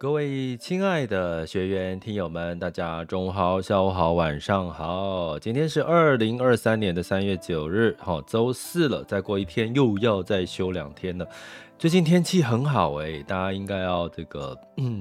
[0.00, 5.36] 各位亲爱的学员、听友们，大家中午好、下午好、晚上好。
[5.40, 9.02] 今天是二零二三年的三月九日，好，周四了。
[9.02, 11.26] 再过一天又要再休两天了。
[11.76, 14.56] 最近天气很好诶，大家应该要这个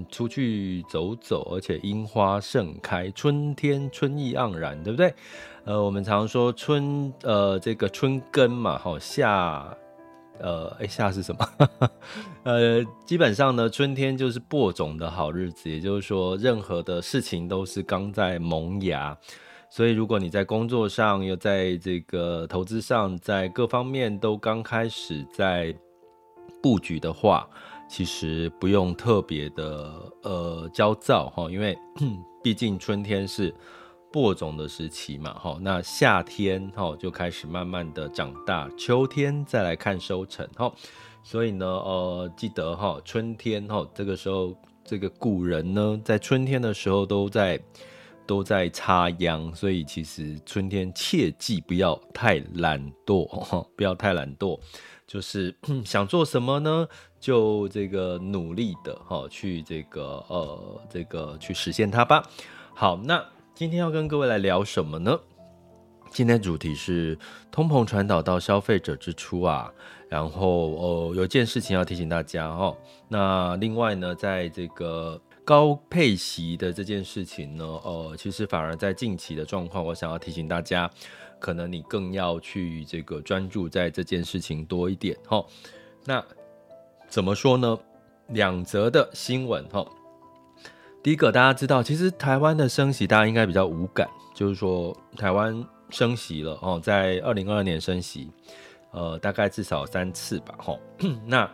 [0.09, 5.13] 出去走走，而且樱花盛开，春天春意盎然，对不对？
[5.65, 9.77] 呃，我们常说春呃这个春耕嘛，好夏。
[10.39, 11.69] 呃，哎，夏是什么？
[12.43, 19.17] 呃，基本上呢，春天就是播种的好日子，也就是说，任何的事情都是刚在萌芽。
[19.69, 25.75] 所以，如果你在工作上，又在这个投资上，在各方面都刚开始在
[26.63, 27.47] 布局的话，
[27.89, 31.77] 其实不用特别的呃焦躁哈，因为
[32.43, 33.53] 毕竟春天是。
[34.11, 40.71] 播种的时期嘛，哈，那夏天哈就开始慢慢的长大，秋天再来看收成，哈，
[41.23, 47.59] 所以呢，呃，记得哈，春天哈这个时候，这个古人呢在春天的时候都在
[48.25, 54.57] 都在插秧，所以其实春天切记不要太懒惰，哈，不要太懒惰，
[55.05, 56.87] 就是 想做什么呢，
[57.19, 62.23] 就这个努力的哈去这个呃这个去实现它吧。
[62.73, 63.23] 好，那。
[63.57, 65.19] 今天要跟各位来聊什么呢？
[66.11, 67.17] 今天主题是
[67.49, 69.73] 通膨传导到消费者支出啊，
[70.07, 72.77] 然后哦，有件事情要提醒大家哦。
[73.07, 80.87] 那另外呢，在这个高配息的这件事情呢，呃，其实反而在近期的状况，我想要提醒大家，
[81.39, 85.43] 可能你更要去这个专注在这件事情多一点哈。
[86.05, 86.23] 那
[87.09, 87.75] 怎么说呢？
[88.27, 89.83] 两则的新闻哈。
[91.07, 98.29] 第一个，大家知道，其实台湾的升息，大家应该比较无感，就是说台湾升息了哦，在二零二二年升息，
[98.91, 100.77] 呃，大概至少三次吧，吼。
[101.25, 101.49] 那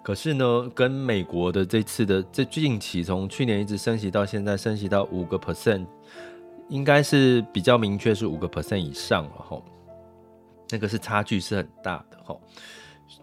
[0.00, 5.84] 可是呢，跟美国的这次的这近期，从去年一直升息到现在，升息到五个 percent，
[6.68, 9.64] 应该是比较明确是五个 percent 以上了，吼。
[10.70, 12.40] 那个是差距是很大的，吼。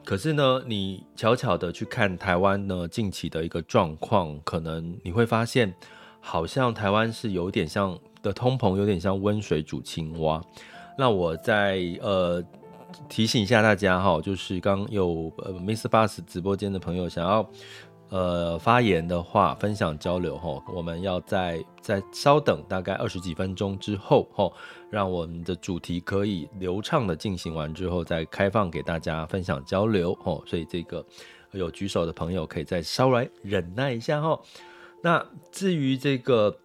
[0.03, 5.73] 可是呢，你悄悄的去看台湾呢近期的一个状况，可能你会发现，
[6.19, 10.41] 好像台湾是有点像的通膨，有点像温水煮青蛙。
[10.97, 12.43] 那我在呃
[13.07, 17.47] 提醒一下大家哈，就是刚有呃 Miss Bus 直播间的朋友想要。
[18.11, 24.53] 呃，发言的话，分享交流吼，我们要在在稍等大概二十几分钟之后吼，
[24.89, 30.43] 让我们的主题可以流畅的进行完之后，再开放给大家分享交流吼。
[30.45, 31.05] 所以这个
[31.53, 34.37] 有举手的朋友可以再稍微忍耐一下哈。
[35.01, 36.55] 那至于这个。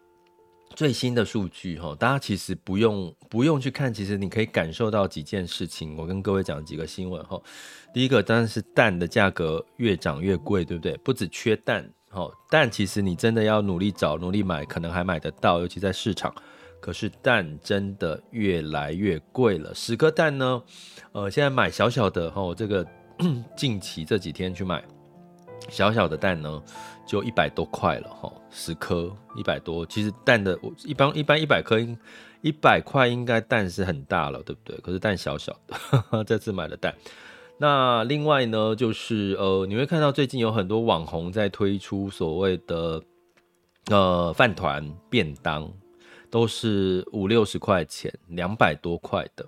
[0.74, 5.96] 最新的数据哈，大家其实不用不用去看，其实你可以感受到几件事情。
[5.96, 7.40] 我跟各位讲几个新闻哈。
[7.94, 10.94] 第一个当然是蛋的价格越涨越贵，对不对？
[10.98, 16.34] 不止缺蛋，哈，蛋其实你真的要努力找、努力买，可能还买得到，尤其在市场。
[16.78, 20.62] 可是蛋真的越来越贵了，十颗蛋呢，
[21.12, 22.86] 呃，现在买小小的哈，这个
[23.56, 24.84] 近期这几天去买
[25.68, 26.62] 小小的蛋呢。
[27.08, 29.86] 就一百多块了哈，十颗一百多。
[29.86, 31.96] 其实蛋的，我一般一般一百颗应，
[32.40, 34.76] 一百块应该蛋是很大了，对不对？
[34.78, 36.92] 可是蛋小小的， 这次买的蛋。
[37.58, 43.00] 那另外呢，就是呃，你会看到最近有很多网红在推出所谓的
[43.88, 45.72] 呃饭团便当，
[46.28, 49.46] 都是五六十块钱，两百多块的。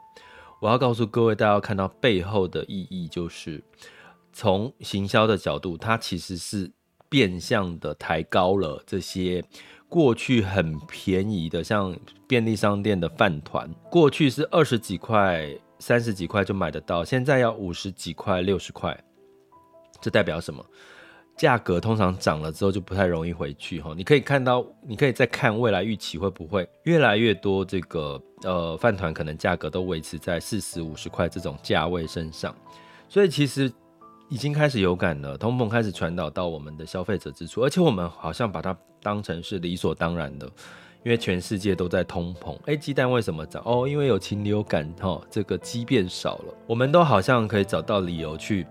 [0.61, 3.61] 我要告诉各位，大家要看到背后的意义，就是
[4.33, 6.71] 从行销的角度，它其实是。
[7.11, 9.43] 变相的抬高了这些
[9.89, 15.49] 过去很便宜的，像便利商店的饭团，过去是二十几块、
[15.79, 18.95] 三十几块就买得到，现在要五十几块、六十块，
[20.03, 20.63] 这代表什么？
[21.35, 23.95] 价格通常涨了之后就不太容易回去哈。
[23.97, 32.55] 你可以看到，你可以再看未来预期会不会越来越多这个呃饭团可能价格都维持在四十五十块这种价位身上，
[33.09, 33.73] 所以其实。
[34.29, 40.47] 已经开始有感了，通膨开始传导到我们的消费者支出，而且我们好像把它当成是理所当然的，
[41.03, 42.55] 因为全世界都在通膨。
[42.67, 43.63] 哎，鸡蛋为什么涨？
[43.65, 48.67] 哦，因为有禽流感，哈，这个鸡变少了，我们都好像可以找到理由去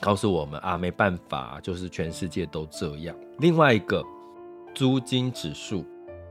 [0.00, 3.14] 告诉我们啊，没办法，就是全世界都这样。
[3.38, 4.02] 另外一个
[4.74, 5.84] 租金指数，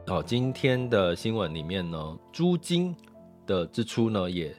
[0.08, 2.96] 哦，今天的新闻里面呢，租金
[3.46, 4.56] 的支出呢也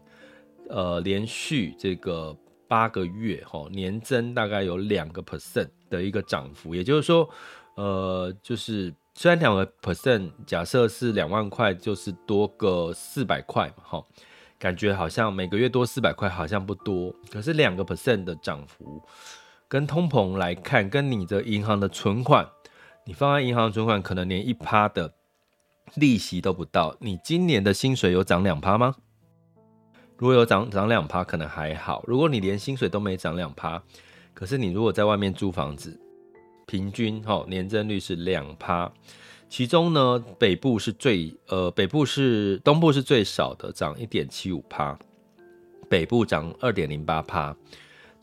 [0.69, 2.37] 呃连续这个
[2.71, 7.29] 八个月哈、年增大概有两个 percent 的一个涨幅，也就是说，
[7.75, 14.05] 呃，就是虽然两个 percent，假设是两万块，就是多个四百块嘛，哈、
[14.57, 17.13] 感觉好像每个月多四百块，好像不多。
[17.29, 19.03] 可是两个 percent 的涨幅，
[19.67, 22.49] 跟通膨来看，跟你的银行的存款，
[23.05, 25.13] 你放在银行存款可能连一趴的
[25.97, 26.97] 利息都不到。
[27.01, 28.95] 你今年的薪水有涨两趴吗？
[30.21, 32.05] 如果有涨涨两趴，可能还好。
[32.07, 33.83] 如果你连薪水都没涨两趴，
[34.35, 35.99] 可是你如果在外面租房子，
[36.67, 38.93] 平均哈年增率是两趴。
[39.49, 44.97] 其中呢，北部是最呃，北部是东部是最少的，涨一点七五趴，
[45.89, 47.57] 北部涨二点零八趴，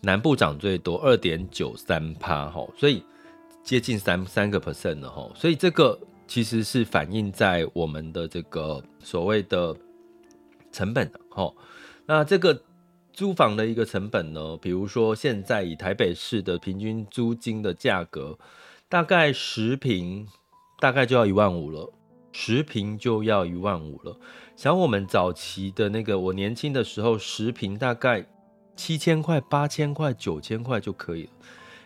[0.02, 3.04] 南部涨最多二点九三趴，吼，所以
[3.64, 9.76] 接近三三个 percent 了，吼，所以这个其实是反映在我们的这个所谓的
[10.72, 11.54] 成本，吼，
[12.08, 12.64] 那这个
[13.14, 18.40] 租房的一个成本呢，比如说现在以台北市的平均租金的价格，
[18.90, 20.28] 大概十平。
[20.80, 21.92] 大概就要一万五了，
[22.32, 24.16] 十平就要一万五了。
[24.56, 28.24] 想我们早期的那个，我年轻的时候，十平大概
[28.76, 31.30] 七千块、八千块、九千块就可以了。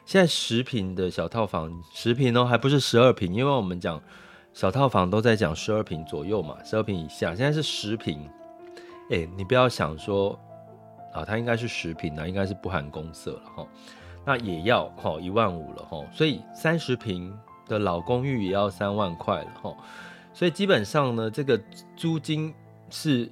[0.05, 4.03] 现在十平的小套房，十平哦，还不是十二平，因为我们讲
[4.53, 7.33] 小套房都在讲十二平左右嘛，十二平以下。
[7.33, 8.29] 现在是十平，
[9.11, 10.39] 哎、你不要想说
[11.13, 13.67] 啊，它应该是十平的，应该是不含公设了哈。
[14.25, 17.31] 那也要哈一万五了哈，所以三十平。
[17.67, 19.73] 的老公寓也要三万块了哈，
[20.33, 21.57] 所以基本上呢，这个
[21.95, 22.53] 租金
[22.89, 23.31] 是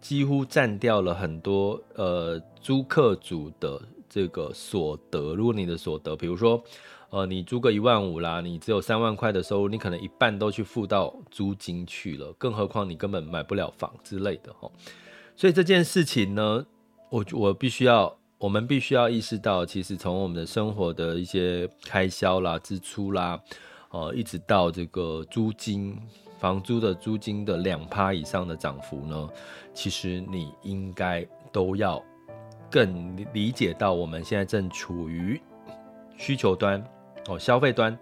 [0.00, 5.34] 几乎占掉了很多呃租客族的这个所得。
[5.34, 6.62] 如果你的所得，比如说
[7.08, 14.70] 呃你租个一万五啦，你只有三万块的收入，你可能一半都去付到租金去了，更何况你根本买不了房之类的哈。
[15.40, 16.66] 所以这件事情呢，
[17.08, 23.40] 我我必须要，我们必须要意识到，其实从我们的生活的一些开销啦、支出啦。
[23.88, 25.98] 呃，一直到这个租金、
[26.38, 29.30] 房租的租金的两趴以上的涨幅呢，
[29.72, 32.04] 其实你应该都要
[32.70, 35.40] 更理解到，我们现在正处于
[36.18, 36.84] 需求端
[37.28, 37.98] 哦，消费端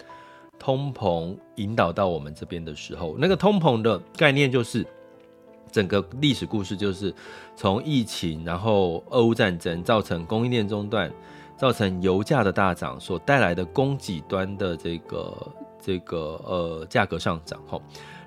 [0.59, 4.85] 通膨引导到我们这边的时候，那个通膨的概念就是
[5.71, 7.15] 整个历史故事，就是
[7.57, 11.13] 从疫情，然后俄乌战争造成供应链中断，
[11.57, 15.35] 造成油价的大涨所带来的供给端的这个。
[15.81, 17.81] 这个呃价格上涨吼，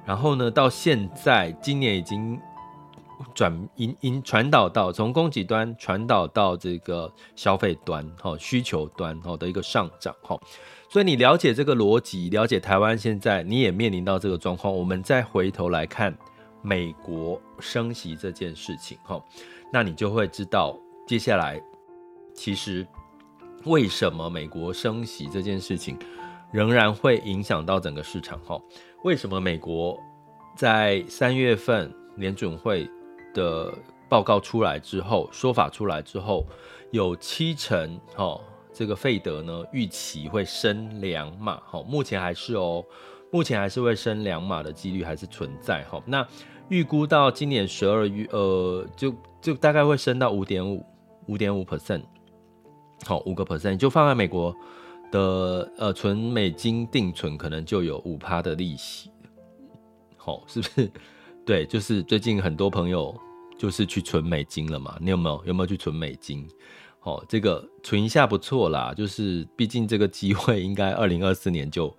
[0.05, 2.39] 然后呢，到现在今年已经
[3.35, 10.39] 转因因传导到从供给端传导到这个消费端哈需求端哈的一个上涨哈，
[10.89, 16.17] 所以你了解这个逻辑，了解台湾现在你也面临到这个状况，我们再回头来看
[16.61, 19.23] 美国升息这件事情哈，
[19.71, 20.77] 那你就会知道
[21.07, 21.61] 接下来
[22.33, 22.85] 其实
[23.65, 25.97] 为什么美国升息这件事情。
[26.53, 28.61] 仍然会影响到整个市场哈。
[29.05, 29.97] 为什么美国
[30.53, 32.89] 在三月份联准会
[33.33, 33.73] 的
[34.09, 36.45] 报告出来之后，说法出来之后，
[36.91, 38.37] 有七成哈
[38.73, 42.83] 这个费德呢预期会升两码哈，目前还是哦，
[43.31, 46.01] 目前还是会升两码的几率还是存在哈。
[46.05, 46.27] 那
[46.69, 50.85] 预估到今年十二月呃，就就大概会升到五点五
[51.27, 52.03] 五点五 percent，
[53.05, 54.55] 好五个 percent 就放在美国。
[55.11, 59.11] 的呃，存美金定存可能就有五趴的利息，
[60.15, 60.89] 好、是不是？
[61.45, 63.13] 对，就是最近很多朋友
[63.57, 64.97] 就是去存美金了嘛。
[65.01, 66.47] 你有没有有没有去存美金？
[67.01, 68.93] 哦，这个存一下不错啦。
[68.95, 71.93] 就是毕竟这个机会应该二零二四年就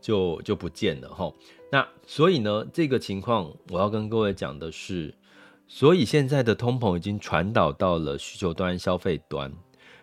[0.00, 1.32] 就就不见了哈、
[1.70, 5.14] 那所以呢，这个情况我要跟各位讲的是，
[5.66, 9.52] 所以现在的通膨已经传导到了需求端、消费端，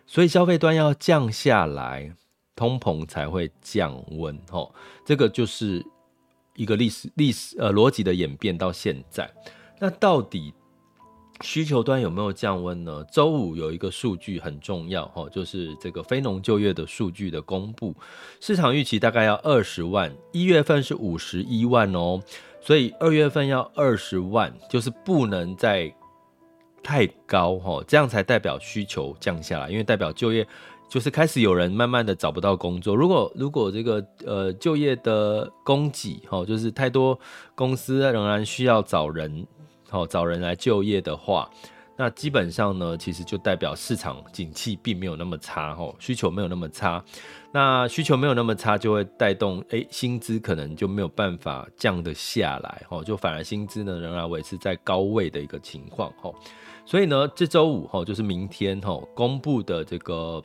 [0.06, 2.14] 所以消费端要降下来。
[2.56, 4.72] 通膨才会降温，吼，
[5.04, 5.84] 这个就是
[6.54, 9.28] 一个历史历史呃逻辑的演变到现在。
[9.80, 10.54] 那到底
[11.44, 13.04] 需求端有没有降温呢？
[13.12, 17.94] 周五有一个数据很重要，吼，就是这个非农就业的数据的公布，
[18.40, 22.18] 市场预期大概要二十万，一月份是五十一万哦，
[22.62, 25.94] 所以二月份要二十万，就是不能再
[26.82, 30.46] 太高，吼，这样才代表需求降下来，因为代表就业。
[30.86, 32.94] 就是开始有人慢慢的找不到工作。
[32.94, 37.18] 如果如果这个呃就业的供给哈，就是太多
[37.56, 39.44] 公司仍然需要找人，
[39.94, 41.48] 好找人来就业的话，
[41.96, 47.02] 那基本上呢，其实就代表市场景气并没有那么差哈，需求没有那么差。
[47.52, 56.32] 那需求没有那么差，就会带动诶薪资可能就没有办法降得下来哈，就反而薪资呢仍然维持在高位的一个情况哈。
[56.84, 60.42] 所以呢，这周五哈就是明天哈公布的这个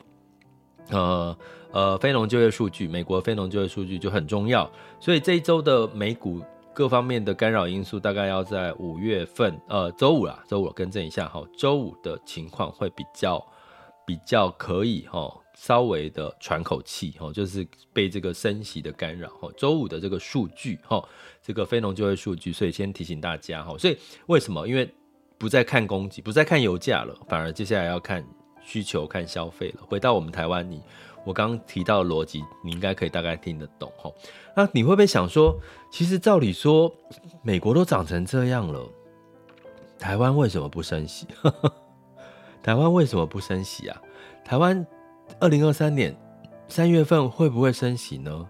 [0.90, 1.36] 呃
[1.72, 4.70] 呃非农就业数据，美国非农就业数据就很重要。
[5.00, 6.40] 所以这一周的美股。
[6.72, 13.44] 各方面的干扰因素大概要在五月份，呃，周五啦，周五更正一下哈，周五的情况会比较
[14.06, 19.50] 比较可以哈，稍微的喘口气哈，就是被这个升息的干扰哈。
[19.56, 21.02] 周五的这个数据哈，
[21.42, 24.66] 这个非农就业数据，所以先提醒大家哈，所以为什么？
[24.66, 24.88] 因为
[25.36, 28.24] 不再看供给，不再看油价了，反而接下来要看
[28.62, 29.82] 需求、看消费了。
[29.86, 30.80] 回到我们台湾，你。
[31.24, 34.10] 我刚刚提到的逻辑，你应该可以大概听得懂哈。
[34.56, 35.58] 那你会不会想说，
[35.90, 36.92] 其实照理说，
[37.42, 38.88] 美国都涨成这样了，
[39.98, 41.26] 台湾为什么不升息？
[42.62, 44.02] 台湾为什么不升息啊？
[44.44, 44.86] 台湾
[45.38, 46.16] 二零二三年
[46.68, 48.48] 三月份会不会升息呢？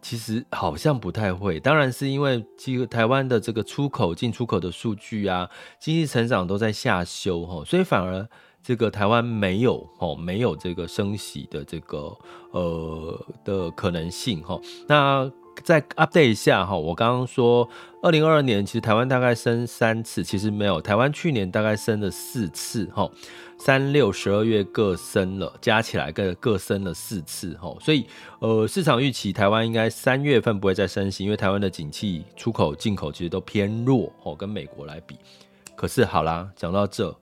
[0.00, 8.28] 其实好像不太会，当然是因为这个台湾的这个出口、进出口的数据啊，经济成长都在下修哈，所以反而。
[8.64, 12.16] 这个台湾没有哦，没有这个升息的这个
[12.52, 14.58] 呃的可能性哈。
[14.88, 15.30] 那
[15.62, 17.68] 再 update 一下哈，我刚刚说
[18.02, 23.08] 二零二二年其实台湾大概升三次，其实没有，台湾去年大概升了四次哈，
[23.58, 27.76] 三六十二月各升了，加起来各各升了四次哈。
[27.82, 28.06] 所以
[28.38, 35.18] 呃市场预期台湾应该三月份不会再升息，因为台湾的景气出口进口其实都偏弱哦，跟美国来比。
[35.76, 37.14] 可是好啦，讲到这。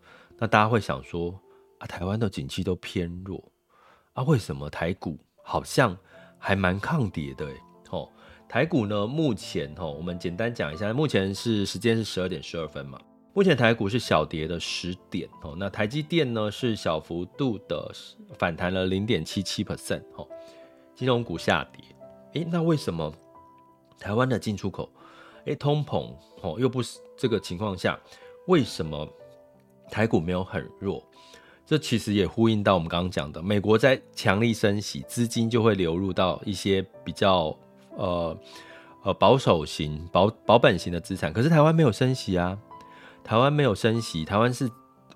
[0.43, 1.33] 那大家会想说
[1.79, 3.41] 啊，台湾的景气都偏弱
[4.15, 5.97] 啊，为什么台股好像
[6.37, 7.49] 还蛮抗跌的？
[7.91, 8.11] 哦，
[8.49, 13.01] 台股呢，目前哦，我们简单讲一下，目前是时间是十二点十二分嘛，
[13.35, 17.93] 目前台股是小跌的十点哦，那台积电呢是小幅度的
[18.37, 20.29] 反弹了零点七七 percent 哦，
[20.93, 21.85] 金融股下跌，
[22.33, 23.15] 诶，那为什么
[23.97, 24.91] 台湾的进出口，
[25.45, 27.97] 诶，通膨哦，又不是这个情况下，
[28.49, 29.09] 为什么？
[29.93, 31.07] 台股没有很弱，
[31.67, 37.55] 这其实也呼应到我们刚刚讲的，美国在强力升息，资金就会流入到一些比较
[37.99, 38.35] 呃
[39.03, 41.31] 呃保守型、保保本型的资产。
[41.31, 42.59] 可是台湾没有升息啊，
[43.23, 44.67] 台湾没有升息，台湾是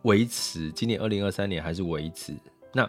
[0.03, 2.37] 维持，今年二零二三年还是维持。
[2.75, 2.87] 那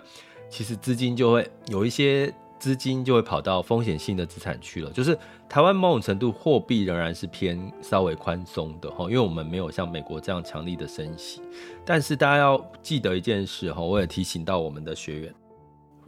[0.49, 2.33] 其实资金就会有一些。
[2.59, 11.41] 资金就会跑到风险性的资产去了，就是台湾某种程度货币仍然是偏稍微宽松的哈，因为我们没有像美国这样强力的升息。
[11.85, 15.35] 但是大家要记得一件事哈，我也提醒到我们的学员，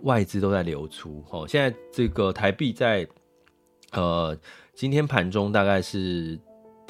[0.02, 1.46] 外资都在流出哈。
[1.48, 3.08] 现在这个台币在
[3.92, 4.36] 呃
[4.74, 6.40] 今天盘中大概是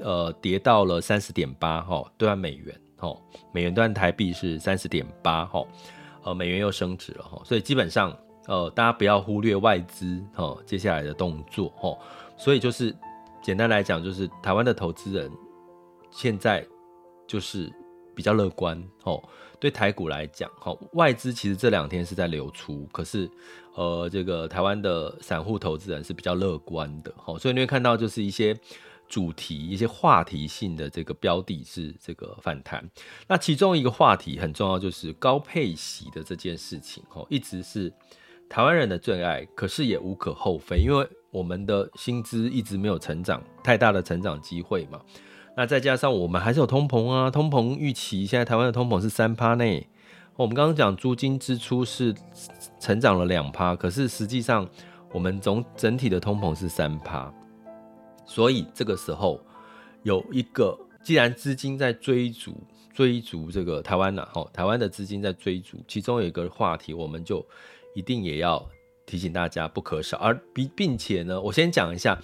[0.01, 3.13] 呃跌到了三十点八哈，兑换美元哈，
[3.51, 5.65] 美元兑台币是三十点八哈，
[6.23, 8.17] 呃美元又升值了哈，所以基本上。
[8.49, 11.95] 呃，大家不要忽略外资哦，接下来的动作哦，
[12.35, 12.93] 所以就是
[13.43, 15.31] 简单来讲，就是台湾的投资人
[16.09, 16.65] 现在
[17.27, 17.71] 就是
[18.15, 19.21] 比较乐观哦。
[19.59, 23.29] 对台股来讲，哦，外资其实这两天是在流出，可是
[23.75, 28.57] 呃，这个台湾的散户投资人是比较乐观的哦，所以你会看到就是一些
[29.07, 32.89] 主题、一些话题性的这个标的是这个反弹。
[33.27, 37.93] 那其中一个话题很重要，就是高配息的这件事情哦，一直是。
[38.49, 44.99] 台湾人的最爱，可是也无可厚非，因为我们的薪资一直没有成长太大的成长机会嘛。
[45.55, 49.87] 那再加上我们还是有通膨啊，通膨预期现在台湾的通膨是三趴内。
[50.35, 52.15] 我们刚刚讲租金支出是
[52.79, 54.67] 成长了两趴，可是实际上
[55.13, 57.31] 我们总整体的通膨是三趴。
[58.25, 59.39] 所以这个时候
[60.01, 62.55] 有一个，既然资金在追逐
[62.91, 67.45] 追逐这个台湾呢，吼，台湾的资金在追逐，其中有一个话题，我们就。
[67.99, 68.65] 一定也要
[69.05, 72.17] 提醒大家不可少，而并并且呢，我先讲一下，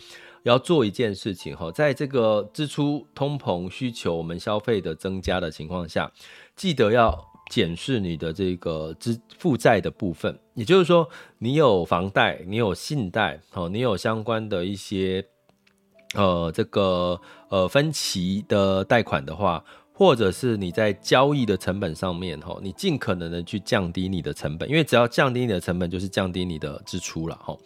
[0.44, 6.10] 要做一件事情哈，在这个支出、通膨、需求、我们消费的增加的情况下，
[6.55, 7.13] 记得要
[7.51, 15.25] 检视你的这个支负债的部分，也就是说，你有房贷，你有信贷，哦，你有相关的一些
[16.13, 19.62] 呃这个呃分期的贷款的话。
[19.98, 27.58] 或者是你在交易的成本上面，哈，你尽可能的去降低你的成本，因为只要降低你的成本，就是降低你的支出了，哈，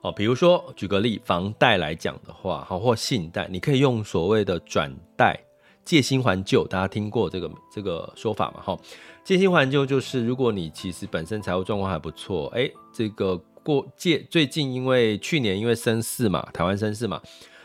[0.00, 5.36] 哦，比如说举个例，房贷来讲的话，哈，或信贷，你可以用所谓的转贷，
[5.84, 8.78] 借新还旧，大家听过这个这个说法嘛，哈，
[9.24, 17.20] 借新还旧就是如果你其实本身财务状况还不错，哎，这个过借最近因为去年因为升四嘛，台湾升四嘛。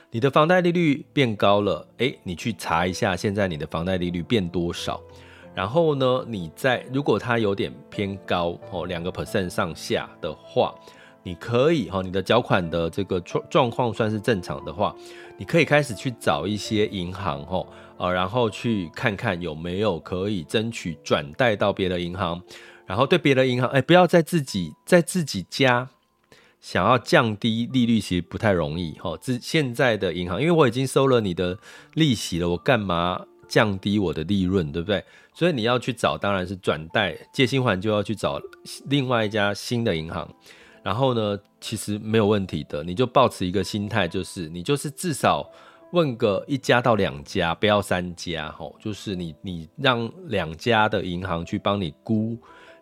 [0.10, 5.02] 你的房贷利率变高了，诶，你去查一下现在你的房贷利率变多少，
[5.54, 10.74] 然后呢，你在如果它有点偏高哦，两个 percent 上下的话，
[11.24, 14.96] 你可以哈，你的缴款的这个状状况算是正常的话，
[15.38, 22.42] 你可以开始去找一些银行哈，呃，然后去看看有没有可以争取转贷到别的银行，
[22.86, 25.90] 然后对别的银行，哎，不要在自己在自己家
[26.60, 29.18] 想要降低利率，其实不太容易哈。
[29.22, 31.58] 这现在的银行，因为我已经收了你的
[31.94, 35.04] 利息了，我干嘛降低我的利润，对不对？
[35.34, 38.42] 所以你要去找，当然是转贷借新还就要去找
[38.90, 40.28] 另外一家新的银行。
[40.84, 45.48] 然后呢，其实没有问题的，你就保持一个心态，就是你就是至少
[45.92, 52.38] 问个一家到两家，不要三家，哈，就是你你让两家的银行去帮你估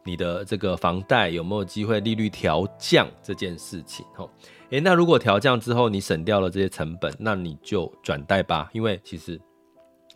[0.05, 4.29] 你的这个房贷有没有机会利率调降这件事情，吼。
[4.69, 9.39] 诶，那如果调降之后你省掉了这些成本，那你就转贷吧，因为其实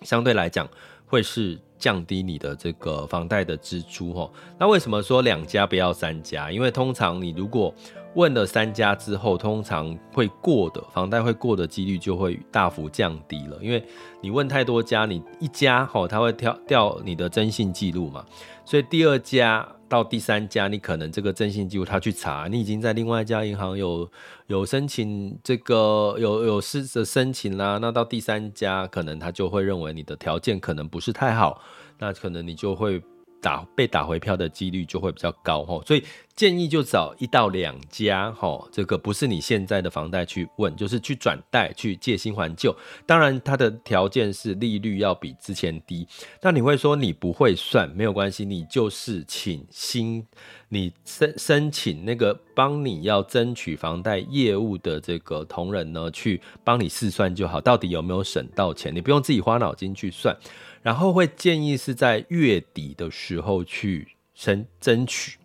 [0.04, 0.68] 相对来讲
[1.06, 4.32] 会是降低你的这个房贷的支出，吼。
[4.60, 6.52] 那为什么说两家不要三家？
[6.52, 7.74] 因为通常你如果
[8.16, 13.84] 问了三家之后，通常会过的房贷会过的几率就会大幅降低了，因为
[14.20, 18.26] 你问太多家，你一家吼，他会调掉你的征信记录嘛，
[18.70, 24.08] 所以第二家到第三家，你可能这个征信记录他去查，你已经在另外一家银行有
[24.46, 31.60] 有申请这个有有试着申请啦，那到第三家可能他就会认为你的条件可能不是太好，
[31.98, 33.02] 那可能你就会。
[33.42, 36.04] 打被打回票的几率就会比较高吼，所以
[36.36, 42.76] 建议就找一到两家吼，这个不是你现在的房贷去问，就是去转贷去借新还旧。
[43.06, 46.08] 当然，它的条件是利率要比之前低。
[46.42, 50.26] 那你会说你不会算，没有关系，你就是请新
[50.70, 60.36] 你申申请那个帮你要争取房贷业务的这个同仁呢，去帮你试算就好，到底有没有省到钱，你不用自己花脑筋去算。
[60.82, 65.38] 然后会建议是在月底的时候去争争取，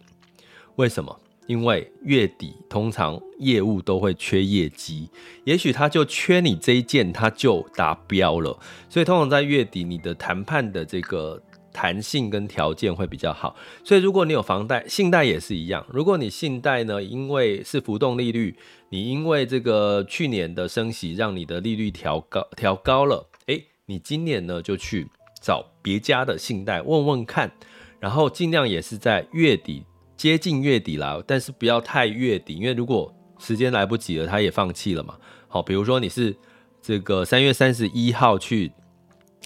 [0.76, 1.21] 为什么？
[1.47, 5.11] 因为月底通常业务都会缺业绩，
[5.45, 8.58] 也许他就缺你这一件，他就达标了。
[8.89, 13.54] 所以通常在月底，你的谈判的这个弹性跟条件会比较好。
[13.85, 15.85] 所以如果你有房贷、信贷也是一样。
[15.93, 18.56] 如果你信贷呢，因为是浮动利率，
[18.89, 25.08] 你因为这个去年的升息让你的利率调高调高了，诶，你今年呢就去。
[25.45, 27.52] 找别家的信贷问问看，
[28.00, 29.85] 然后尽量也是在月底
[30.17, 35.15] 接近月底啦，但是不要太月底，因为如果时间来不及了，他也放弃了嘛。
[35.47, 36.35] 好，比如说你是
[36.80, 38.73] 这个三月三十一号去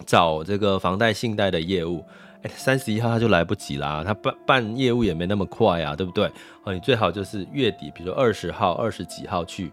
[0.06, 2.04] 找这个房贷信贷的业务，
[2.42, 6.30] 哎，三十一号他就来不及啦，他办办业务也没那么快啊，对不对？
[6.62, 9.72] 好，你最好就是月底，比如说二十号、二十几号去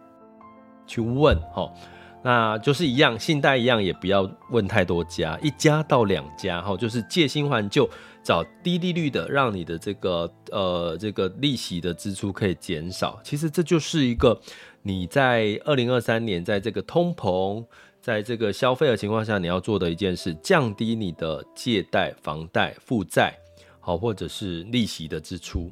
[0.87, 1.71] 去问，哈。
[2.25, 7.87] 那就是一样，信贷一样，也不要问太多家，一家到两家哈，就是借新还旧，
[8.23, 13.19] 找低利率的，让你的这个呃这个利息的支出可以减少。
[13.23, 14.41] 其实这就是一个
[14.81, 17.63] 你在二零二三年在这个通膨，
[18.01, 23.37] 在这个消费的情况下，你要做的一件事，降低你的借贷、房贷、负债，
[23.79, 25.71] 好，或者是利息的支出。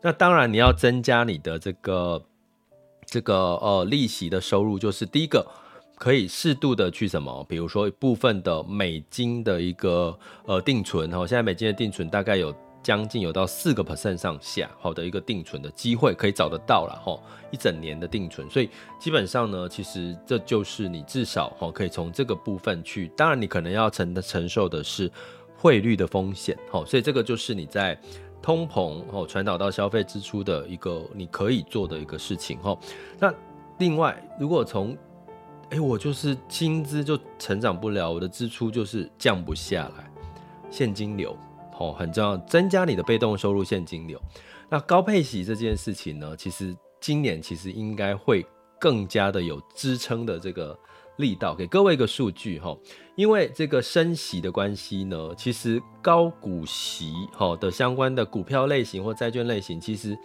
[0.00, 2.24] 那当然你要增加你的这个。
[3.10, 5.46] 这个呃利息的收入，就是第一个
[5.96, 17.18] 可以适度的去什么，比如说部分的美金的一个呃定存哈，现在美金的定存大概有将近有到四个 percent 上下，好的一个定存的机会可以找得到了哈，
[17.50, 18.68] 一整年的定存，所以
[19.00, 25.10] 基本上呢，其实这就是你至少哈可以从这个部分去，当然你可能要承承受的是
[25.56, 27.98] 汇率的风险，好，所以这个就是你在。
[28.40, 32.76] 通膨哦，传导到消费支出的一个你可以做的一个事情哈。
[33.18, 33.32] 那
[33.78, 34.96] 另外，如果从
[35.70, 40.10] 哎，我就是薪资就成长不了，我的支出就是降不下来，
[40.70, 41.36] 现金流
[41.78, 44.20] 哦很重要，增加你的被动收入现金流。
[44.68, 48.46] 那高配息这件事情呢，其实今年其实应该会
[48.78, 50.78] 更加的有支撑的这个。
[51.18, 52.76] 力道给各位一个数据哈，
[53.14, 60.16] 因为这个升息的关系呢，其实高股息哈的相关的股票类型或债券类型，其实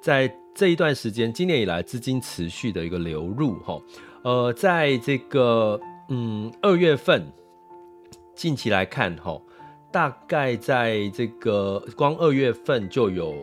[0.00, 3.80] 在这一段时间，今年以来资金持续的一个流入哈，
[4.22, 7.32] 呃，在这个嗯二月份
[8.34, 9.40] 近期来看哈，
[9.92, 13.36] 大概在这个光二月份就有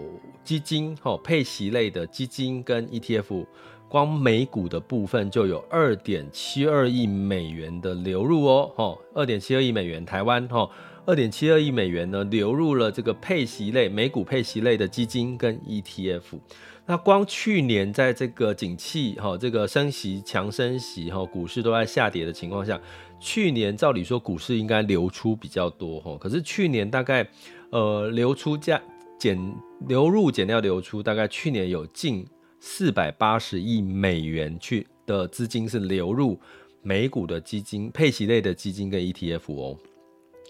[0.43, 3.45] 基金哈配息类的基金跟 ETF。
[3.91, 10.69] 光美股的部分就有二点七二亿美元的流入哦，哈，二点七二亿美元，台湾哈，
[11.06, 16.39] 二点七二亿美元呢流入了这个配息类美股配息类的基金跟 ETF。
[16.86, 22.80] 那光去年在这个景气哈，这个升息强升息哈，股市都在下跌的情况下，
[23.19, 27.27] 去年照理说股市应该流出比较多哈，可是去年大概
[27.71, 28.82] 呃流出加
[29.19, 29.38] 减
[29.86, 32.25] 流入减掉流出，大概去年有近
[32.62, 36.39] 四百八十亿美元去的资金是流入
[36.82, 39.78] 美股的基金配息类的基金跟 ETF 哦，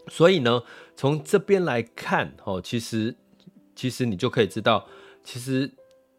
[0.09, 0.61] 所以呢，
[0.95, 3.15] 从这边来看哦，其实
[3.75, 4.85] 其实你就可以知道，
[5.23, 5.71] 其实。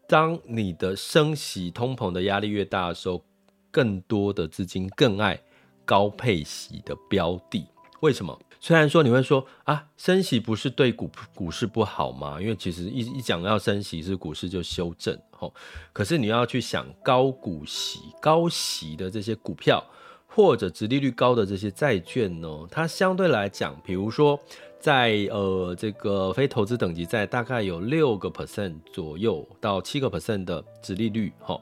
[0.08, 3.24] 当你的升息、通膨的压力越大的时候，
[3.70, 5.40] 更多的资金更爱
[5.86, 7.64] 高配息的标的。
[8.00, 8.38] 为什么？
[8.62, 12.40] 虽然说你会说啊，升息不是对股股市不好吗？
[12.40, 15.18] 因为其实一一讲要升息，是股市就修正。
[15.32, 15.52] 吼，
[15.92, 19.84] 可是你要去想高股息、高息的这些股票，
[20.28, 24.38] 或者殖利率高的这些债券呢，它相对来讲，比如说。
[24.82, 31.56] 在呃这个非投资等级债大概有六个 percent 左右到七个 percent 的殖利率，哈，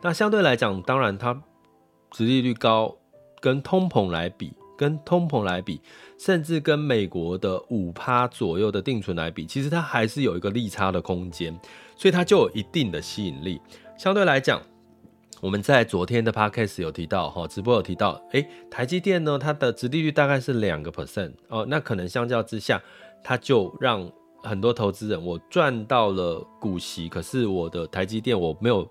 [0.00, 1.38] 那相对来讲，当然它
[2.12, 2.96] 殖利率高，
[3.40, 5.80] 跟通膨来比，跟通膨来比，
[6.18, 11.58] 甚至跟美国的五趴左右的定存来比，其实它还是有一个利差的空间，
[11.96, 13.60] 所以它就有一定的吸引力。
[13.96, 14.60] 相对来讲。
[15.40, 22.80] 我们在昨天的 podcast 有提到，哈，直播有提到，诶，台积电呢，它的殖利率大概是两个 percent 哦，那可能相较之下，
[23.24, 24.08] 它就让
[24.44, 28.88] 很多投资人我赚到了股息，可是我的台积电我没有，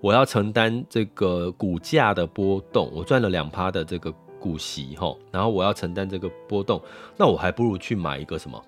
[0.00, 6.82] 我要承担这个股价的波动，我赚了两趴的这个股息，哈，然后我要承担这个波动，
[7.16, 8.60] 那我还不如去买一个什么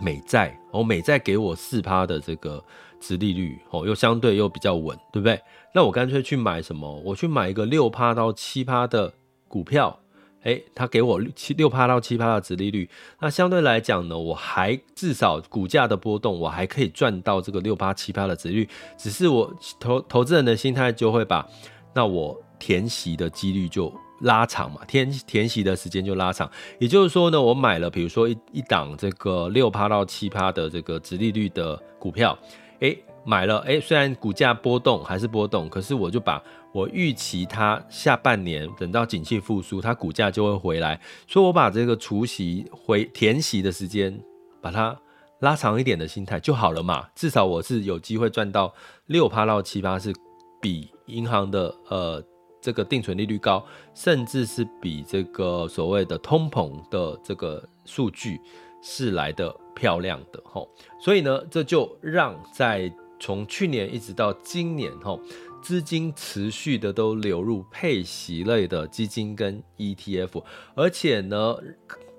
[0.00, 2.62] 美债，哦，美债给我四趴的这个
[3.00, 5.40] 殖利率，哦，又相对又比较稳，对不对？
[5.74, 6.88] 那我干脆去买什么？
[7.04, 9.12] 我去买一个六趴到七趴的
[9.48, 9.98] 股票，
[10.44, 12.88] 诶，他给我七六趴到七趴的殖利率。
[13.20, 18.68] 那相对来讲呢，我还至少股价的波动，我还可以赚到这个六趴七趴的殖率。
[18.96, 21.44] 只是我投投资人的心态就会把，
[21.92, 23.92] 那我填息的几率就
[24.24, 26.50] 拉长嘛，填填息的时间就拉长。
[26.78, 32.38] 也就是说呢，我买了比如说一一档这个六趴到七趴的这个殖利率的股票，
[32.80, 33.02] 诶。
[33.26, 36.42] 买了，诶，虽然股价波动还是波动，可是我就把
[36.74, 44.14] 我预期它下半年等到景气复苏，它股价就会回来，所以我把这个除息回填息的时间
[44.60, 44.94] 把它
[45.40, 48.74] 拉长一点的心态就好了嘛，至少我是有机会赚到
[49.06, 50.12] 六趴到七趴，是
[50.60, 52.22] 比银行的呃
[52.64, 53.62] 这个定存利率高，
[53.94, 58.40] 甚至是比这个所谓的通膨的这个数据
[58.80, 60.66] 是来得漂亮的吼，
[60.98, 65.14] 所以呢，这就让在从去年一直到今年，哈，
[65.60, 70.42] 资金持续的都流入配息类的基金跟 ETF，
[70.74, 71.54] 而且呢，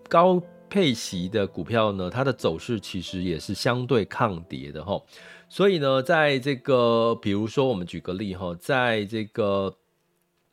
[0.07, 5.01] 高配息的股票呢，它的走势其实也是相对抗跌的，哈。
[5.49, 9.75] 所以呢，在这个，比如说我们举个例，哈，在这个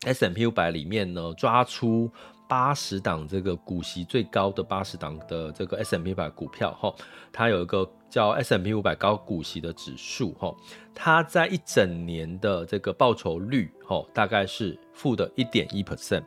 [0.04, 2.10] S M P 五百里面呢，抓出
[2.48, 6.94] 八十档这个股息最高的八十档的这个 S M P 五百股票，哈，
[7.32, 7.88] 它有一个。
[8.12, 10.54] 叫 S M P 五百高股息的指数，哈，
[10.94, 16.22] 它在一整年的这个报酬率，哈，大概是负的一点一 percent，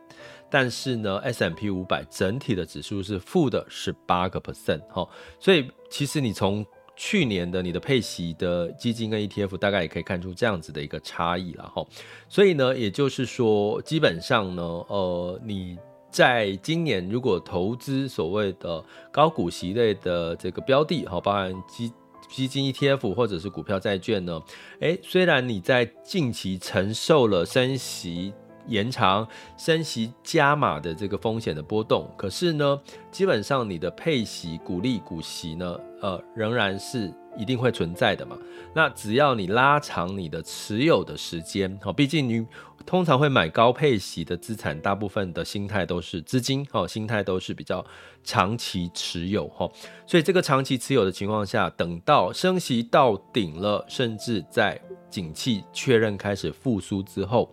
[0.50, 5.08] 但是呢，S M P 五百整体的指数是负的十八个 percent，哈，
[5.40, 11.86] 所以其实你从去年的你的配息的基金跟 ETF，大概也可以看出这样子的一个差异了，哈，
[12.30, 15.78] 所以呢，也就是说，基本上呢，呃，你。
[16.12, 18.82] 在今年，如果投资所谓的
[19.12, 21.92] 高股息类的这个标的，哈，包含基
[22.30, 24.42] 基金 ETF 或者是股票债券呢，
[24.80, 28.34] 诶，虽然你在近期承受了升息
[28.68, 32.80] 延长、升息加码的这个风险的波动，可是呢，
[33.12, 38.38] 基本上你的配息、股利、股息呢，呃，仍然是一定会存在的嘛。
[38.74, 42.46] 那只要你拉长你的持有的时间，哈，毕竟你。
[42.86, 47.84] 通常会买高配息的资产，大部分的心态都是资金哦，心态都是比较
[48.24, 49.68] 长期持有哈，
[50.06, 57.52] 所以这个长期持有的情况下，等到升息到顶了，甚至在景气确认开始复苏之后，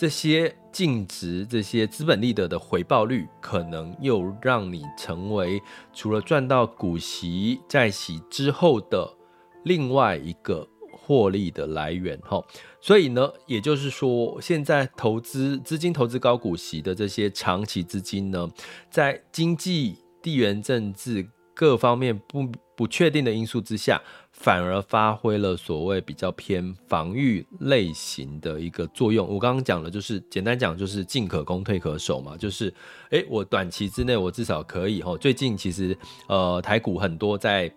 [0.00, 5.60] 这些净值、这些资本利得的回报率，可能又让你成为
[5.92, 9.14] 除了赚到股息、债息之后的
[9.62, 12.42] 另外一个获利的来源哈。
[12.80, 18.48] 所以呢，也就是说，现在投资资金投资高股息的这些长期资金呢，
[18.90, 24.00] 在经济、地缘政治各方面不不确定的因素之下，
[24.42, 29.28] 反而发挥了所谓比较偏防御类型的一个作用。
[29.28, 32.72] 我刚刚讲的就是简单讲就是进可攻退可守嘛，就是
[33.10, 35.14] 诶，我短期之内我至少可以哈。
[35.18, 35.94] 最近其实
[36.26, 37.70] 呃台股很多在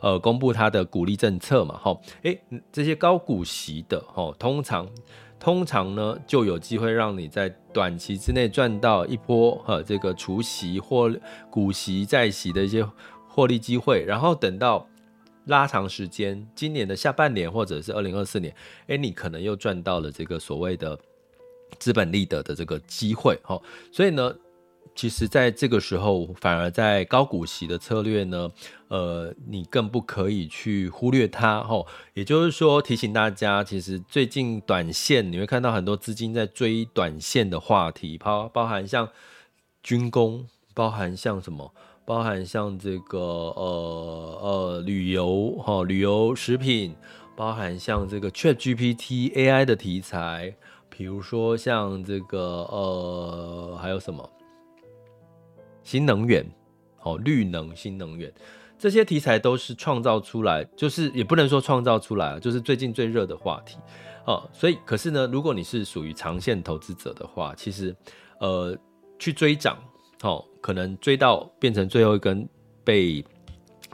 [0.00, 2.40] 呃公布它的股利政策嘛，哈，诶，
[2.72, 4.88] 这些高股息的哈，通常
[5.38, 11.14] 通常呢就有机会让你在短期之内赚到一波哈这个除息或
[11.50, 12.88] 股息再息的一些
[13.28, 14.88] 获利机会，然后等到。
[15.46, 18.54] 拉长时间，今年的下半年或者是二零二四年，
[18.86, 20.98] 哎，你可能又赚到了这个所谓的
[21.78, 23.60] 资本利得的这个机会，哈。
[23.92, 24.34] 所以呢，
[24.94, 28.50] 其实在这个时候，反而在高股息的策略呢，
[28.88, 31.84] 呃，你更不可以去忽略它，哈。
[32.14, 39.08] 也就是说，提醒大家，其实最近短线你会看到很多资金在追短线的话题，包包含像
[39.82, 41.72] 军工，包含像什么？
[42.06, 46.94] 包含像这个呃呃旅游哈、旅游食品，
[47.34, 50.54] 包含像这个 ChatGPT AI 的题材，
[50.88, 52.38] 比如说像这个
[52.70, 54.30] 呃还有什么
[55.82, 56.46] 新能源
[57.02, 58.32] 哦绿能新能源
[58.78, 63.78] 这些题材都是创造出来，就是也不能说创造出来，就是最近最热的话题
[64.26, 64.48] 哦。
[64.52, 67.96] 所以可是呢，如果你是属于长线投资者的话，其实
[68.38, 68.78] 呃
[69.18, 69.76] 去追涨。
[70.20, 72.48] 好、哦，可能追到变成最后一根
[72.82, 73.24] 被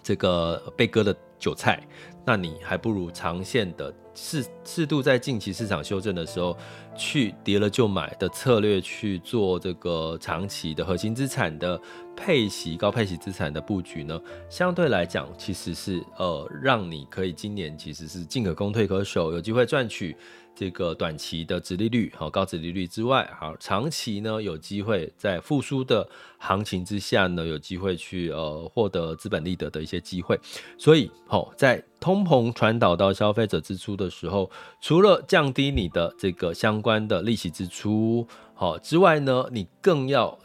[0.03, 1.83] 这个被割的韭菜，
[2.25, 6.57] 那你还不如长线的适适度在近期市场修正的时候，
[6.97, 11.81] 去跌了就买的策略去做这个长期的核心资产的
[12.15, 20.17] 配息、高配息资产的布局呢，相对来讲其实是呃让你可以今年其实是进可攻退可守，有机会赚取。
[20.55, 30.39] 这个短期的殖利率好，高殖利率之外，好长期呢有机会在复苏的行情之下呢，有机会去呃获得资本利得的一些机会。
[30.77, 40.39] 所以好，在通膨传导到消费者支出的时候，除了降低你的这个相关的利息支出好之外呢，你更要。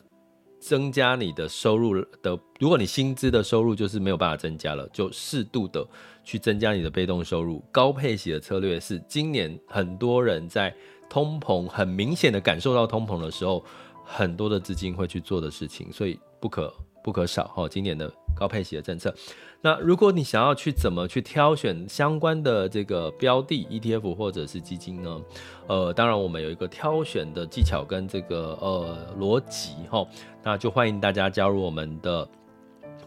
[0.60, 1.94] 增加你的收入
[2.24, 5.88] 的，如果你薪资的收入就是没有办法增加了，就适度的
[6.28, 7.64] 去增加你的被动收入。
[7.72, 10.76] 高配息的策略是今年很多人在
[11.10, 13.64] 通膨很明显的感受到通膨的时候，
[14.04, 17.66] 很多的资金会去做的事情，所以不可不可少哈。
[17.70, 19.16] 今年的高配息的政策。
[19.62, 25.22] 那如果你想要去怎么去挑选相关的这个标的 ETF 或者是基金呢？
[25.68, 30.06] 呃，当然我们有一个挑选的技巧跟这个呃逻辑哈，
[30.44, 32.28] 那就欢迎大家加入我们的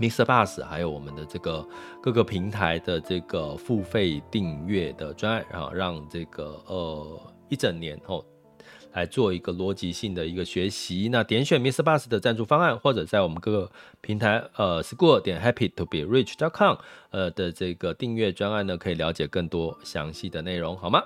[0.00, 0.24] Mr.
[0.24, 1.68] Bus，还有我们的这个
[2.02, 8.24] 各个平台的这个付费订阅的专案，然后让这个呃一整年后。
[8.92, 11.80] 来做一个逻辑性的一个学习，那点选 Mr.
[11.80, 16.74] Bus 的赞助方案，或者在我们各个平台，呃，School 点 Happy to be Rich.com，
[17.10, 21.04] 呃的这个订阅专案呢，可以了解更多详细的内容，好吗？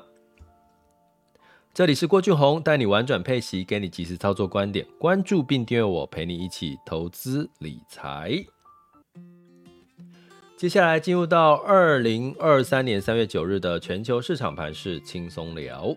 [1.74, 8.53] 这里是郭俊宏，带你玩转配息，给你及时操作观点，关注并订阅我，陪你一起投资理财。
[10.56, 15.96] 接下来进入到二零二三年三月九日的全球市场盘势轻松聊。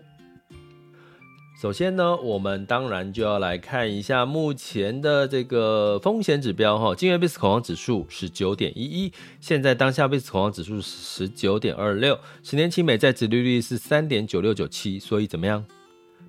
[1.60, 6.92] 首先呢，我们当然就要来看一下目前的这个风险指标哈。
[6.92, 15.64] 今日贝斯恐慌指数十九点一一，现在当下贝斯恐慌指数十九点二六，十年期美债殖利率是三点九六九七，所以怎么样？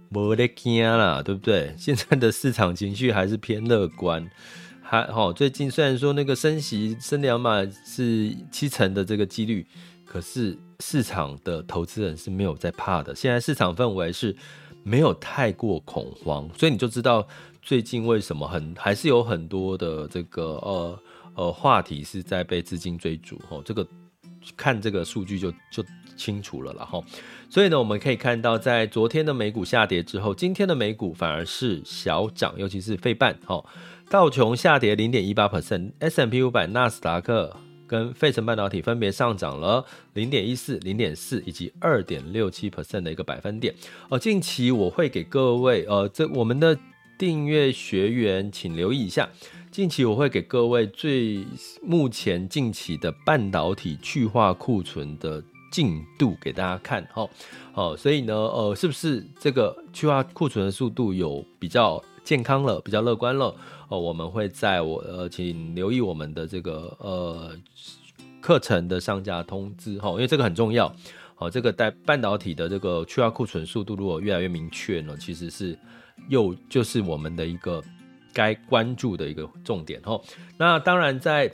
[0.09, 1.73] 没得惊啦，对不对？
[1.77, 4.27] 现在的市场情绪还是偏乐观，
[4.89, 5.31] 还好。
[5.31, 9.65] 最近虽然说那个升息升两码是七成的这个几率，
[10.03, 13.13] 可是市场的投资人是没有在怕的。
[13.13, 14.35] 现在市场氛围是。
[14.81, 17.27] 没有太过恐慌，所以你就知道
[17.61, 20.99] 最近为什么很还是有很多的这个呃
[21.35, 23.85] 呃话题是在被资金追逐哦，这个
[24.55, 25.83] 看这个数据就就
[26.19, 27.01] 清楚了了哈。
[27.49, 33.63] 所以呢，我们可以看到，在昨天的美股下跌之后，今天的美股反而是小涨，尤其是费半哈，
[34.09, 37.55] 道琼下跌零点一八 percent，S&P 五百、纳斯达克。
[37.89, 43.73] 跟费城半导体分别上涨了零点一四、零点四以及二点六七 percent 的一个百分点。
[44.09, 46.77] 哦，近期我会给各位，呃，这我们的
[47.17, 49.27] 订阅学员请留意一下，
[49.71, 51.43] 近期我会给各位最
[51.81, 57.05] 目前近期的半导体去化库存的进度给大家看。
[57.13, 57.27] 哈，
[57.71, 63.53] 好，所以呢，呃，是不是这个去化库存的速度有比较健康了，比较乐观了？
[63.87, 67.55] 哦，我们会在我呃，请留意我们的这个呃
[68.39, 70.93] 课程的上架通知哈，因为这个很重要。
[71.35, 75.77] 好，这个带半导体的这个去化库存速度如果越来越明确呢，其实是
[76.27, 77.81] 又就是我们的一个
[78.33, 80.19] 该关注的一个重点哈。
[80.57, 81.49] 那当然在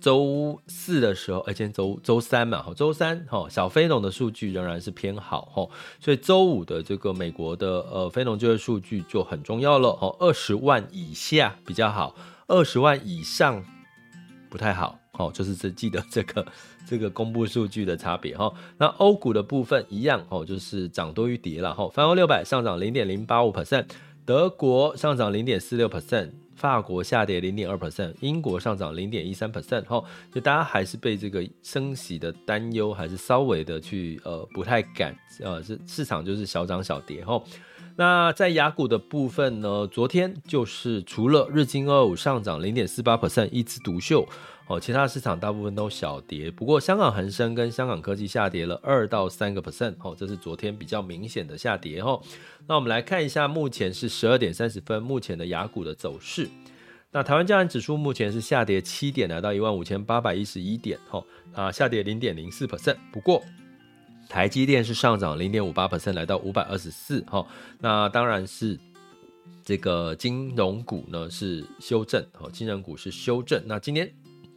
[0.00, 5.68] 周四的时候，而且周周三嘛，哈，周三哈，小非农的数据仍然是偏好哈，
[6.00, 12.14] 所以周五的这个美国的呃非农就业数据就很重要了哦，二十万以下比较好，
[12.46, 13.64] 二十万以上
[14.48, 16.46] 不太好，哦，就是只记得这个
[16.88, 18.52] 这个公布数据的差别哈。
[18.78, 23.86] 那欧股的部分一样哦，就是涨多于跌了哈，泛欧六百上涨零点零八五 percent，
[24.24, 26.30] 德国上涨零点四六 percent。
[26.62, 30.00] 法国下跌零点二 percent，英国上涨零点一三 percent，哈，
[30.32, 37.42] 就大家还是被这个升息的担忧，还是稍微的去呃不太敢，呃市市场就是小涨小跌，哈。
[37.96, 44.24] 那在雅股的部分呢，昨天就是除了日经二五上涨零点四八 percent，一枝独秀。
[44.68, 52.22] 哦，其他市场大部分都小跌，不过香港恒生跟香港科技下跌了二到三个 percent，哦，这是昨天比较明显的下跌，哦。
[52.66, 56.48] 那我们来看一下，目前是十二点三十分，目前的雅股的走势。
[57.10, 61.22] 那台湾加权指数目前是下跌七点，来到一万五千八百一十一点，哦，
[61.52, 62.96] 啊，下跌零点零四 percent。
[63.12, 63.42] 不过
[64.28, 67.44] 台积电是上涨零点五八 percent，来到五百二十四，哈。
[67.80, 68.78] 那当然是
[69.62, 73.60] 这个金融股呢是修正，哦，金融股是修正。
[73.66, 74.10] 那今天。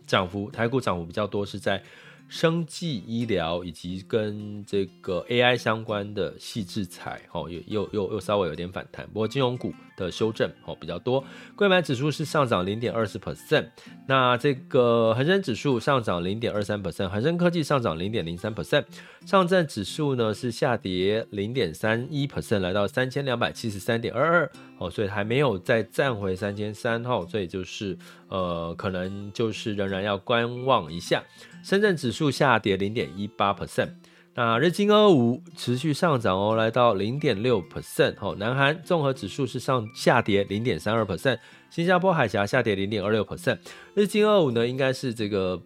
[0.05, 1.81] 涨幅，台股涨幅比较多，是在
[2.27, 9.05] 生技医疗以及跟这个 AI 相关的细致财，哦，又又又又稍微有点反弹。
[9.07, 11.23] 不过金融股的修正哦比较多，
[11.55, 13.67] 柜买指数是上涨零点二四 percent，
[14.07, 18.85] 那这个恒生指数上涨零点二三 percent，恒生科技上涨零点零三 percent，
[19.25, 24.51] 上证指数呢是下跌零点三一 percent，来到三千两百七十三点二二。
[24.77, 31.23] 哦，所以还没有再站回三千三号，所以就是呃，可能就是仍然要观望一下。
[31.63, 33.91] 深圳指数下跌零点一八 percent，
[34.37, 38.15] 那日经二五持续上涨哦，来到零点六 percent。
[38.19, 43.57] 哦，南韩综合指数是上下跌零点三二 percent，新加坡海峡下跌零点二六 percent。
[43.93, 45.61] 日经二五呢，应该是这个，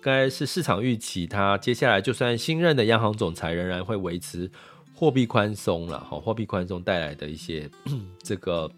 [0.00, 4.48] 该是市场预期，它接下来就算新任的央行总裁仍然会维持。
[4.94, 7.68] 货币宽松了哈，货币宽松带来的一些
[8.22, 8.70] 这个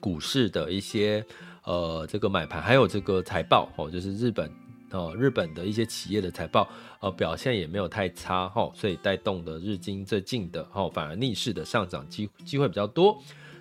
[0.00, 1.22] 股市的一些
[1.64, 4.50] 呃这个买盘，还有这个财报哦，就是日本
[4.94, 6.66] 哦日本的一些企业的财报
[7.00, 13.20] 呃表现也没有太差哈，所以带动的日经最近的哈反而逆势的上涨机机会比较多。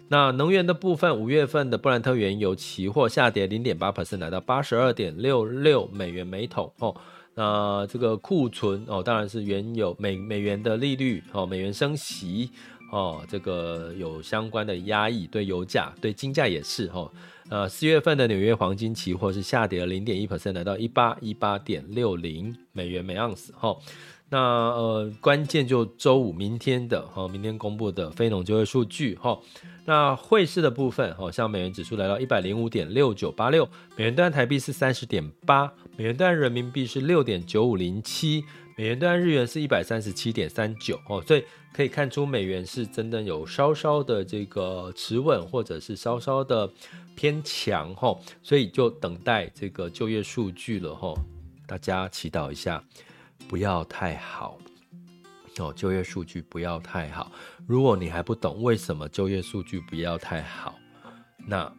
[0.10, 6.96] 那能源的部分，五月份的布兰特原油期货下跌零点八 percent，来到八十二点六六美元每桶哦。
[7.36, 12.52] 那这个库存哦，当然是原有美美元的利率哦，美元升息
[12.94, 17.12] 哦，这个有相关的压抑，对油价、对金价也是哦。
[17.50, 23.76] 呃，四月份的纽约黄金期货是下跌了零点一 percent，来到一八一八点六零美元每盎司哈。
[24.30, 29.40] 那呃，关键就周五明天的哈，明天公布的非农就业数据哈。
[29.86, 38.46] 那汇市的部分，好像美元指数来到一百零五点六九八六，美元兑台币是三十点八，美元兑人民币是六点九五零七，
[38.76, 41.22] 美元兑日元是一百三十七点三九哦。
[41.22, 46.70] 所以可以看出，美元是真的有稍稍的这个持稳，或者是稍稍的
[47.16, 48.18] 偏强哈。
[48.42, 51.14] 所以就等待这个就业数据了哈，
[51.66, 52.84] 大家祈祷一下。
[53.50, 54.58] 不要太好
[55.58, 57.30] 哦，就业数据不要太好。
[57.68, 60.76] 如果你还不懂为什么就业数据不要太好，
[61.46, 61.70] 那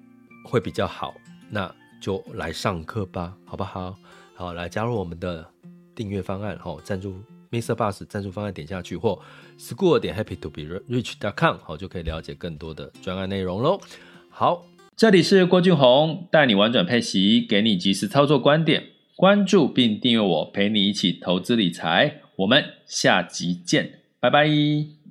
[0.44, 1.14] 会比较好，
[1.48, 3.96] 那就来上课吧，好不好？
[4.34, 5.50] 好，来加入我们的
[5.94, 7.16] 订阅方案好，赞助
[7.50, 7.74] Mr.
[7.74, 9.20] Bus 赞助方案点下去或
[9.58, 11.14] School 点 Happy to be Rich.
[11.20, 13.80] dot com 好，就可以了解更多的专案内容喽。
[14.28, 18.84] 好，这里是郭俊宏，带你玩转配息，给你及时操作观点。
[19.16, 22.20] 关注并订阅我，陪你一起投资理财。
[22.36, 25.03] 我们下集见，拜拜。